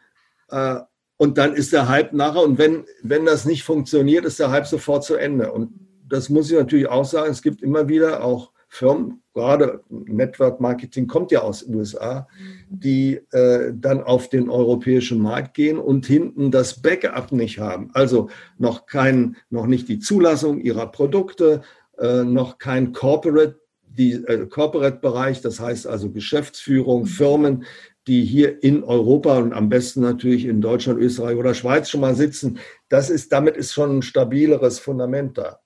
[0.49, 0.79] Äh,
[1.19, 2.43] und dann ist der Hype nachher.
[2.43, 5.51] Und wenn, wenn das nicht funktioniert, ist der Hype sofort zu Ende.
[5.51, 5.71] Und
[6.07, 7.29] das muss ich natürlich auch sagen.
[7.29, 12.27] Es gibt immer wieder auch Firmen, gerade Network Marketing kommt ja aus den USA,
[12.69, 17.89] die äh, dann auf den europäischen Markt gehen und hinten das Backup nicht haben.
[17.93, 21.63] Also noch kein, noch nicht die Zulassung ihrer Produkte,
[21.97, 27.65] äh, noch kein Corporate, die äh, Corporate-Bereich, das heißt also Geschäftsführung, Firmen,
[28.07, 32.15] die hier in Europa und am besten natürlich in Deutschland, Österreich oder Schweiz schon mal
[32.15, 35.59] sitzen, das ist, damit ist schon ein stabileres Fundament da.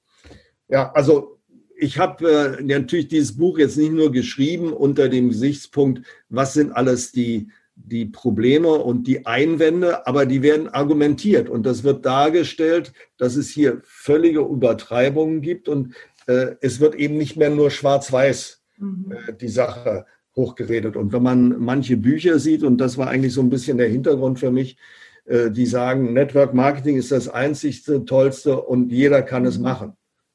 [0.68, 1.40] Ja, also
[1.76, 6.72] ich habe äh, natürlich dieses Buch jetzt nicht nur geschrieben unter dem Gesichtspunkt, was sind
[6.72, 12.94] alles die die Probleme und die Einwände, aber die werden argumentiert und das wird dargestellt,
[13.18, 15.96] dass es hier völlige Übertreibungen gibt und
[16.28, 19.12] äh, es wird eben nicht mehr nur schwarz-weiß mhm.
[19.12, 20.96] äh, die Sache hochgeredet.
[20.96, 24.40] Und wenn man manche Bücher sieht, und das war eigentlich so ein bisschen der Hintergrund
[24.40, 24.78] für mich,
[25.26, 29.64] äh, die sagen, Network Marketing ist das einzigste, tollste und jeder kann es mhm.
[29.64, 29.94] machen.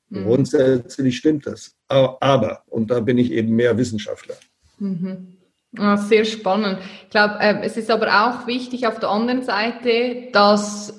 [0.08, 0.24] Mhm.
[0.24, 1.76] Grundsätzlich stimmt das.
[1.88, 4.36] Aber, und da bin ich eben mehr Wissenschaftler.
[4.78, 5.36] Mhm.
[5.96, 6.78] sehr spannend.
[7.04, 10.94] Ich glaube, äh, es ist aber auch wichtig auf der anderen Seite, dass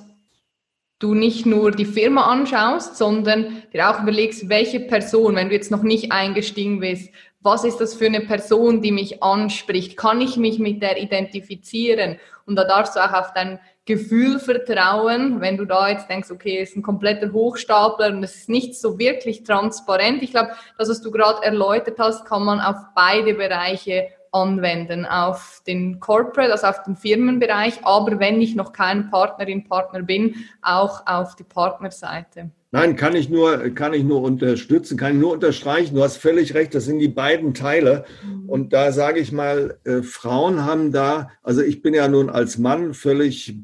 [1.00, 5.72] du nicht nur die Firma anschaust, sondern dir auch überlegst, welche Person, wenn du jetzt
[5.72, 7.10] noch nicht eingestiegen bist,
[7.42, 9.96] was ist das für eine Person, die mich anspricht?
[9.96, 12.18] Kann ich mich mit der identifizieren?
[12.46, 16.60] Und da darfst du auch auf dein Gefühl vertrauen, wenn du da jetzt denkst, okay,
[16.60, 20.22] es ist ein kompletter Hochstapler und es ist nicht so wirklich transparent.
[20.22, 25.62] Ich glaube, das, was du gerade erläutert hast, kann man auf beide Bereiche anwenden, auf
[25.66, 31.06] den Corporate, also auf den Firmenbereich, aber wenn ich noch kein Partnerin, Partner bin, auch
[31.06, 32.52] auf die Partnerseite.
[32.72, 35.96] Nein, kann ich nur, kann ich nur unterstützen, kann ich nur unterstreichen.
[35.96, 38.06] Du hast völlig recht, das sind die beiden Teile.
[38.24, 38.48] Mhm.
[38.48, 42.60] Und da sage ich mal, äh, Frauen haben da, also ich bin ja nun als
[42.60, 43.56] Mann völlig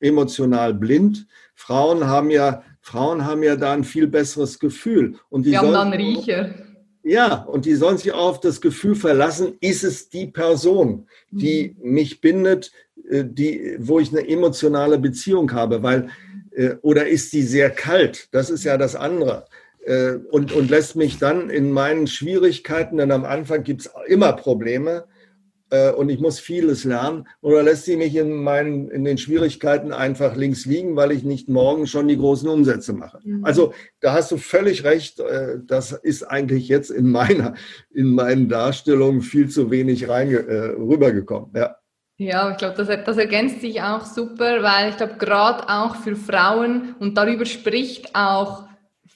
[0.00, 1.28] emotional blind.
[1.54, 5.14] Frauen haben ja, Frauen haben ja da ein viel besseres Gefühl.
[5.28, 6.50] Und die Wir haben dann Riecher.
[7.02, 11.74] Ja, und die sollen sich auch auf das Gefühl verlassen, ist es die Person, die
[11.80, 11.92] mhm.
[11.92, 12.72] mich bindet,
[13.08, 16.10] äh, die, wo ich eine emotionale Beziehung habe, weil
[16.52, 18.28] äh, oder ist die sehr kalt?
[18.32, 19.46] Das ist ja das andere.
[19.84, 24.32] Äh, und, und lässt mich dann in meinen Schwierigkeiten, denn am Anfang gibt es immer
[24.34, 25.04] Probleme
[25.70, 29.92] äh, und ich muss vieles lernen, oder lässt sie mich in, meinen, in den Schwierigkeiten
[29.92, 33.20] einfach links liegen, weil ich nicht morgen schon die großen Umsätze mache.
[33.22, 33.44] Mhm.
[33.44, 35.22] Also da hast du völlig recht,
[35.66, 37.54] das ist eigentlich jetzt in meiner,
[37.92, 41.50] in meinen Darstellungen viel zu wenig rein, rübergekommen.
[41.54, 41.76] Ja.
[42.20, 46.16] Ja, ich glaube, das, das ergänzt sich auch super, weil ich glaube, gerade auch für
[46.16, 48.67] Frauen, und darüber spricht auch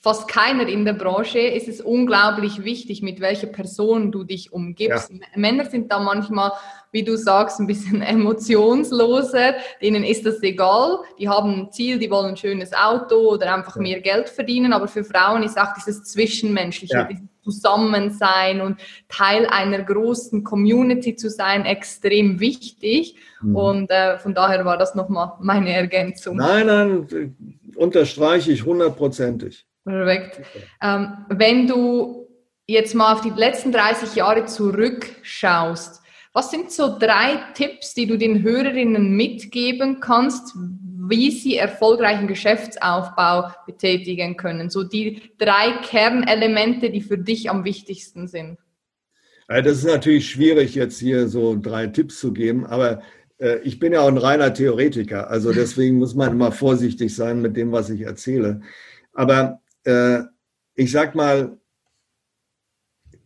[0.02, 5.10] fast keiner in der Branche, ist es unglaublich wichtig, mit welcher Person du dich umgibst.
[5.10, 5.18] Ja.
[5.36, 6.52] Männer sind da manchmal
[6.92, 9.54] wie du sagst, ein bisschen emotionsloser.
[9.80, 10.98] Denen ist das egal.
[11.18, 14.72] Die haben ein Ziel, die wollen ein schönes Auto oder einfach mehr Geld verdienen.
[14.72, 17.04] Aber für Frauen ist auch dieses Zwischenmenschliche, ja.
[17.04, 23.16] dieses Zusammensein und Teil einer großen Community zu sein extrem wichtig.
[23.40, 23.56] Mhm.
[23.56, 26.36] Und äh, von daher war das nochmal meine Ergänzung.
[26.36, 27.34] Nein, nein,
[27.74, 29.66] unterstreiche ich hundertprozentig.
[29.84, 30.40] Perfekt.
[30.82, 32.28] Ähm, wenn du
[32.66, 36.00] jetzt mal auf die letzten 30 Jahre zurückschaust,
[36.32, 40.54] was sind so drei Tipps, die du den Hörerinnen mitgeben kannst,
[41.08, 44.70] wie sie erfolgreichen Geschäftsaufbau betätigen können?
[44.70, 48.58] So die drei Kernelemente, die für dich am wichtigsten sind.
[49.48, 53.02] Das ist natürlich schwierig, jetzt hier so drei Tipps zu geben, aber
[53.38, 57.42] äh, ich bin ja auch ein reiner Theoretiker, also deswegen muss man immer vorsichtig sein
[57.42, 58.62] mit dem, was ich erzähle.
[59.12, 60.20] Aber äh,
[60.74, 61.58] ich sag mal,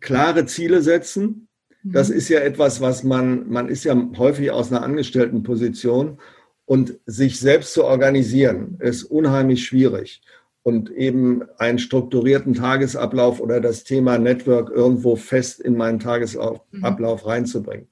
[0.00, 1.48] klare Ziele setzen,
[1.82, 2.16] das mhm.
[2.16, 6.18] ist ja etwas, was man, man ist ja häufig aus einer Angestelltenposition
[6.64, 10.22] und sich selbst zu organisieren, ist unheimlich schwierig.
[10.62, 17.28] Und eben einen strukturierten Tagesablauf oder das Thema Network irgendwo fest in meinen Tagesablauf mhm.
[17.28, 17.88] reinzubringen.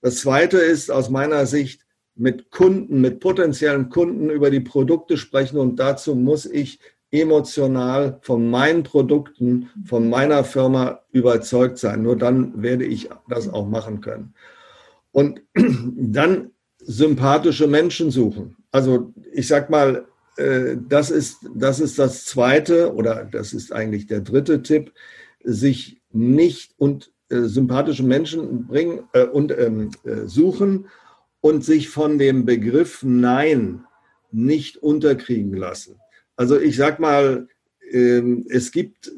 [0.00, 5.58] Das zweite ist aus meiner Sicht mit Kunden, mit potenziellen Kunden über die Produkte sprechen
[5.58, 6.78] und dazu muss ich
[7.14, 12.02] emotional von meinen Produkten, von meiner Firma überzeugt sein.
[12.02, 14.34] Nur dann werde ich das auch machen können.
[15.12, 16.50] Und dann
[16.80, 18.56] sympathische Menschen suchen.
[18.72, 24.06] Also ich sag mal, äh, das ist, das ist das zweite oder das ist eigentlich
[24.06, 24.92] der dritte Tipp,
[25.44, 30.88] sich nicht und äh, sympathische Menschen bringen äh, und ähm, äh, suchen
[31.40, 33.84] und sich von dem Begriff Nein
[34.32, 36.00] nicht unterkriegen lassen.
[36.36, 37.48] Also ich sag mal,
[37.90, 39.10] ähm, es gibt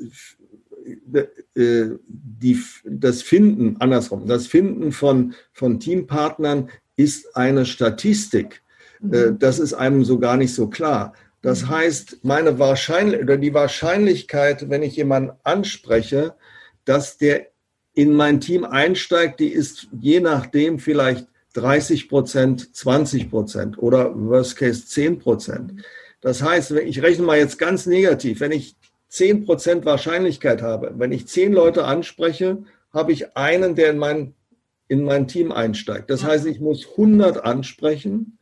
[1.54, 8.62] äh, die, das Finden, andersrum, das Finden von, von Teampartnern ist eine Statistik.
[9.00, 9.38] Äh, mhm.
[9.38, 11.14] Das ist einem so gar nicht so klar.
[11.42, 11.70] Das mhm.
[11.70, 16.34] heißt, meine Wahrscheinlich oder die Wahrscheinlichkeit, wenn ich jemanden anspreche,
[16.84, 17.48] dass der
[17.94, 24.56] in mein Team einsteigt, die ist je nachdem vielleicht 30 Prozent, 20 Prozent oder worst
[24.56, 25.82] case 10 Prozent.
[26.26, 28.74] Das heißt, ich rechne mal jetzt ganz negativ, wenn ich
[29.12, 34.34] 10% Wahrscheinlichkeit habe, wenn ich 10 Leute anspreche, habe ich einen, der in mein,
[34.88, 36.10] in mein Team einsteigt.
[36.10, 38.38] Das heißt, ich muss 100 ansprechen,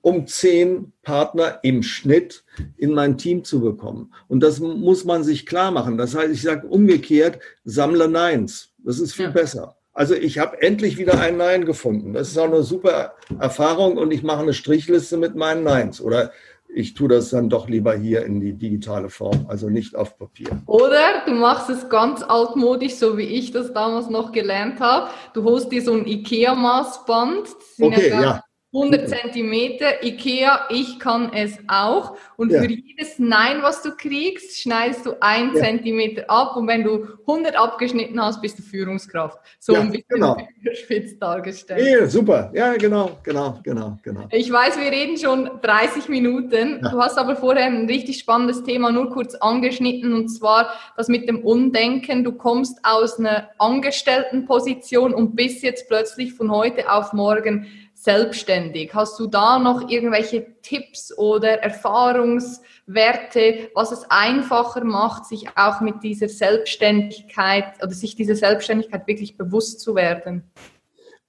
[0.00, 2.42] um 10 Partner im Schnitt
[2.76, 4.12] in mein Team zu bekommen.
[4.26, 5.98] Und das muss man sich klar machen.
[5.98, 8.70] Das heißt, ich sage umgekehrt, sammle Neins.
[8.78, 9.30] Das ist viel ja.
[9.30, 9.76] besser.
[9.92, 12.12] Also ich habe endlich wieder ein Nein gefunden.
[12.12, 16.00] Das ist auch eine super Erfahrung und ich mache eine Strichliste mit meinen Neins.
[16.00, 16.32] Oder
[16.74, 20.50] ich tue das dann doch lieber hier in die digitale Form, also nicht auf Papier.
[20.66, 25.10] Oder du machst es ganz altmodisch, so wie ich das damals noch gelernt habe.
[25.34, 27.48] Du holst dir so ein IKEA-Maßband.
[27.80, 28.42] Okay, ja.
[28.72, 32.16] 100 Zentimeter, Ikea, ich kann es auch.
[32.36, 32.62] Und ja.
[32.62, 35.62] für jedes Nein, was du kriegst, schneidest du ein ja.
[35.64, 36.56] Zentimeter ab.
[36.56, 39.38] Und wenn du 100 abgeschnitten hast, bist du Führungskraft.
[39.58, 40.36] So ja, ein bisschen genau.
[40.60, 41.84] überspitzt dargestellt.
[41.84, 42.52] Ja, super.
[42.54, 44.28] Ja, genau, genau, genau, genau.
[44.30, 46.80] Ich weiß, wir reden schon 30 Minuten.
[46.80, 50.12] Du hast aber vorher ein richtig spannendes Thema nur kurz angeschnitten.
[50.12, 52.22] Und zwar das mit dem Undenken.
[52.22, 57.66] Du kommst aus einer Angestelltenposition und bist jetzt plötzlich von heute auf morgen
[58.02, 58.94] selbstständig.
[58.94, 66.02] Hast du da noch irgendwelche Tipps oder Erfahrungswerte, was es einfacher macht, sich auch mit
[66.02, 70.44] dieser Selbstständigkeit oder sich dieser Selbstständigkeit wirklich bewusst zu werden?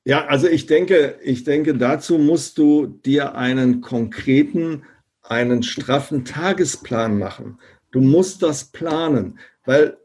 [0.05, 4.83] Ja, also ich denke, ich denke, dazu musst du dir einen konkreten,
[5.21, 7.59] einen straffen Tagesplan machen.
[7.91, 9.97] Du musst das planen, weil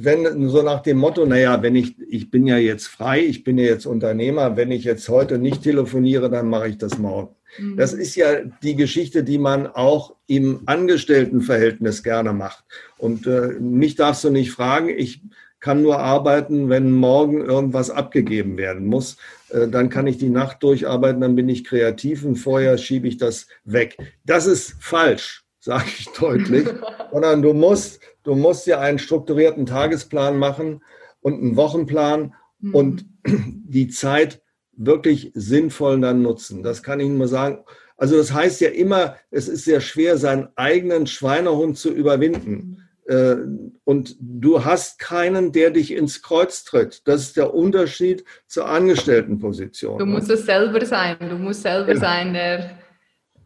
[0.00, 3.58] wenn so nach dem Motto, naja, wenn ich, ich bin ja jetzt frei, ich bin
[3.58, 7.34] ja jetzt Unternehmer, wenn ich jetzt heute nicht telefoniere, dann mache ich das morgen.
[7.58, 7.76] Mhm.
[7.76, 12.64] Das ist ja die Geschichte, die man auch im Angestelltenverhältnis gerne macht.
[12.96, 15.20] Und äh, mich darfst du nicht fragen, ich
[15.58, 19.16] kann nur arbeiten, wenn morgen irgendwas abgegeben werden muss.
[19.50, 23.16] Äh, dann kann ich die Nacht durcharbeiten, dann bin ich kreativ und vorher schiebe ich
[23.16, 23.96] das weg.
[24.24, 26.66] Das ist falsch, sage ich deutlich,
[27.12, 30.82] sondern du musst Du musst dir einen strukturierten Tagesplan machen
[31.22, 32.74] und einen Wochenplan mhm.
[32.74, 34.42] und die Zeit
[34.72, 36.62] wirklich sinnvoll dann nutzen.
[36.62, 37.64] Das kann ich nur sagen.
[37.96, 42.86] Also das heißt ja immer, es ist sehr schwer, seinen eigenen Schweinehund zu überwinden.
[43.06, 43.36] Äh,
[43.84, 47.08] und du hast keinen, der dich ins Kreuz tritt.
[47.08, 49.98] Das ist der Unterschied zur Angestelltenposition.
[49.98, 51.16] Du musst es selber sein.
[51.18, 52.00] Du musst selber genau.
[52.00, 52.78] sein, der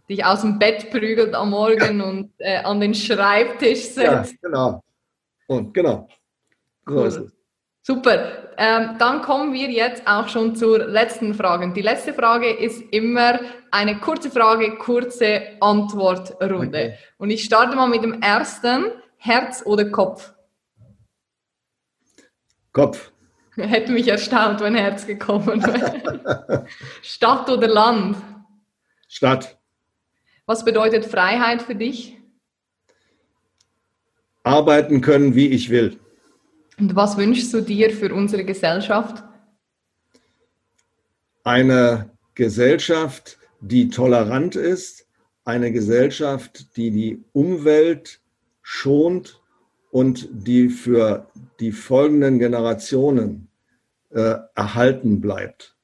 [0.08, 2.04] dich aus dem Bett prügelt am Morgen ja.
[2.04, 4.32] und äh, an den Schreibtisch setzt.
[4.32, 4.84] Ja, genau.
[5.46, 6.08] Und genau.
[6.86, 7.06] So cool.
[7.06, 7.32] ist es.
[7.84, 8.54] Super.
[8.56, 11.72] Ähm, dann kommen wir jetzt auch schon zur letzten Frage.
[11.72, 16.66] Die letzte Frage ist immer eine kurze Frage, kurze Antwortrunde.
[16.66, 16.98] Okay.
[17.18, 18.92] Und ich starte mal mit dem ersten.
[19.16, 20.34] Herz oder Kopf?
[22.72, 23.12] Kopf.
[23.56, 26.66] Hätte mich erstaunt, wenn Herz gekommen wäre.
[27.02, 28.16] Stadt oder Land?
[29.06, 29.58] Stadt.
[30.46, 32.18] Was bedeutet Freiheit für dich?
[34.42, 35.98] Arbeiten können, wie ich will.
[36.78, 39.22] Und was wünschst du dir für unsere Gesellschaft?
[41.44, 45.06] Eine Gesellschaft, die tolerant ist,
[45.44, 48.20] eine Gesellschaft, die die Umwelt
[48.62, 49.40] schont
[49.90, 51.28] und die für
[51.60, 53.48] die folgenden Generationen
[54.10, 55.76] äh, erhalten bleibt.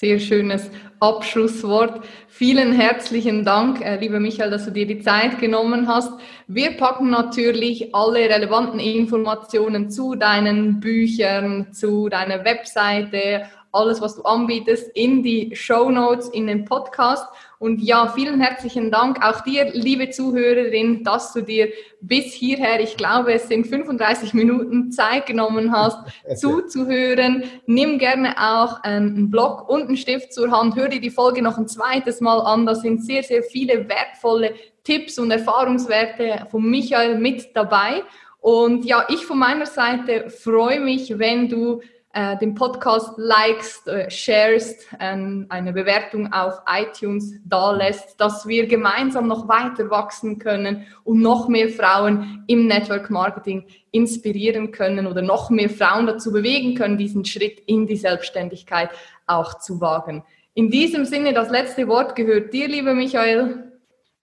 [0.00, 2.04] Sehr schönes Abschlusswort.
[2.28, 6.12] Vielen herzlichen Dank, äh, lieber Michael, dass du dir die Zeit genommen hast.
[6.46, 14.22] Wir packen natürlich alle relevanten Informationen zu deinen Büchern, zu deiner Webseite, alles, was du
[14.22, 17.26] anbietest, in die Show Notes, in den Podcast.
[17.58, 21.68] Und ja, vielen herzlichen Dank auch dir, liebe Zuhörerin, dass du dir
[22.00, 25.98] bis hierher, ich glaube, es sind 35 Minuten Zeit genommen hast,
[26.36, 27.42] zuzuhören.
[27.66, 30.76] Nimm gerne auch einen Blog und einen Stift zur Hand.
[30.76, 32.64] Hör dir die Folge noch ein zweites Mal an.
[32.64, 38.04] Da sind sehr, sehr viele wertvolle Tipps und Erfahrungswerte von Michael mit dabei.
[38.40, 41.80] Und ja, ich von meiner Seite freue mich, wenn du
[42.14, 45.16] äh, den Podcast likest, äh, sharest, äh,
[45.48, 51.48] eine Bewertung auf iTunes da lässt, dass wir gemeinsam noch weiter wachsen können und noch
[51.48, 57.24] mehr Frauen im Network Marketing inspirieren können oder noch mehr Frauen dazu bewegen können, diesen
[57.24, 58.90] Schritt in die Selbstständigkeit
[59.26, 60.24] auch zu wagen.
[60.54, 63.70] In diesem Sinne, das letzte Wort gehört dir, lieber Michael.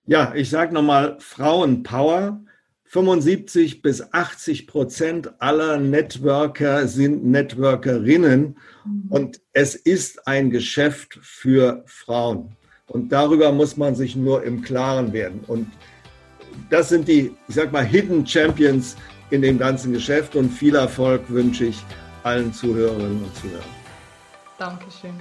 [0.06, 2.45] Ja, ich sage nochmal Frauenpower.
[2.86, 9.06] 75 bis 80 Prozent aller Networker sind Networkerinnen mhm.
[9.10, 12.56] und es ist ein Geschäft für Frauen.
[12.88, 15.42] Und darüber muss man sich nur im Klaren werden.
[15.48, 15.68] Und
[16.70, 18.96] das sind die, ich sag mal, Hidden Champions
[19.32, 21.84] in dem ganzen Geschäft und viel Erfolg wünsche ich
[22.24, 23.66] allen Zuhörerinnen und Zuhörern.
[24.58, 25.20] Dankeschön.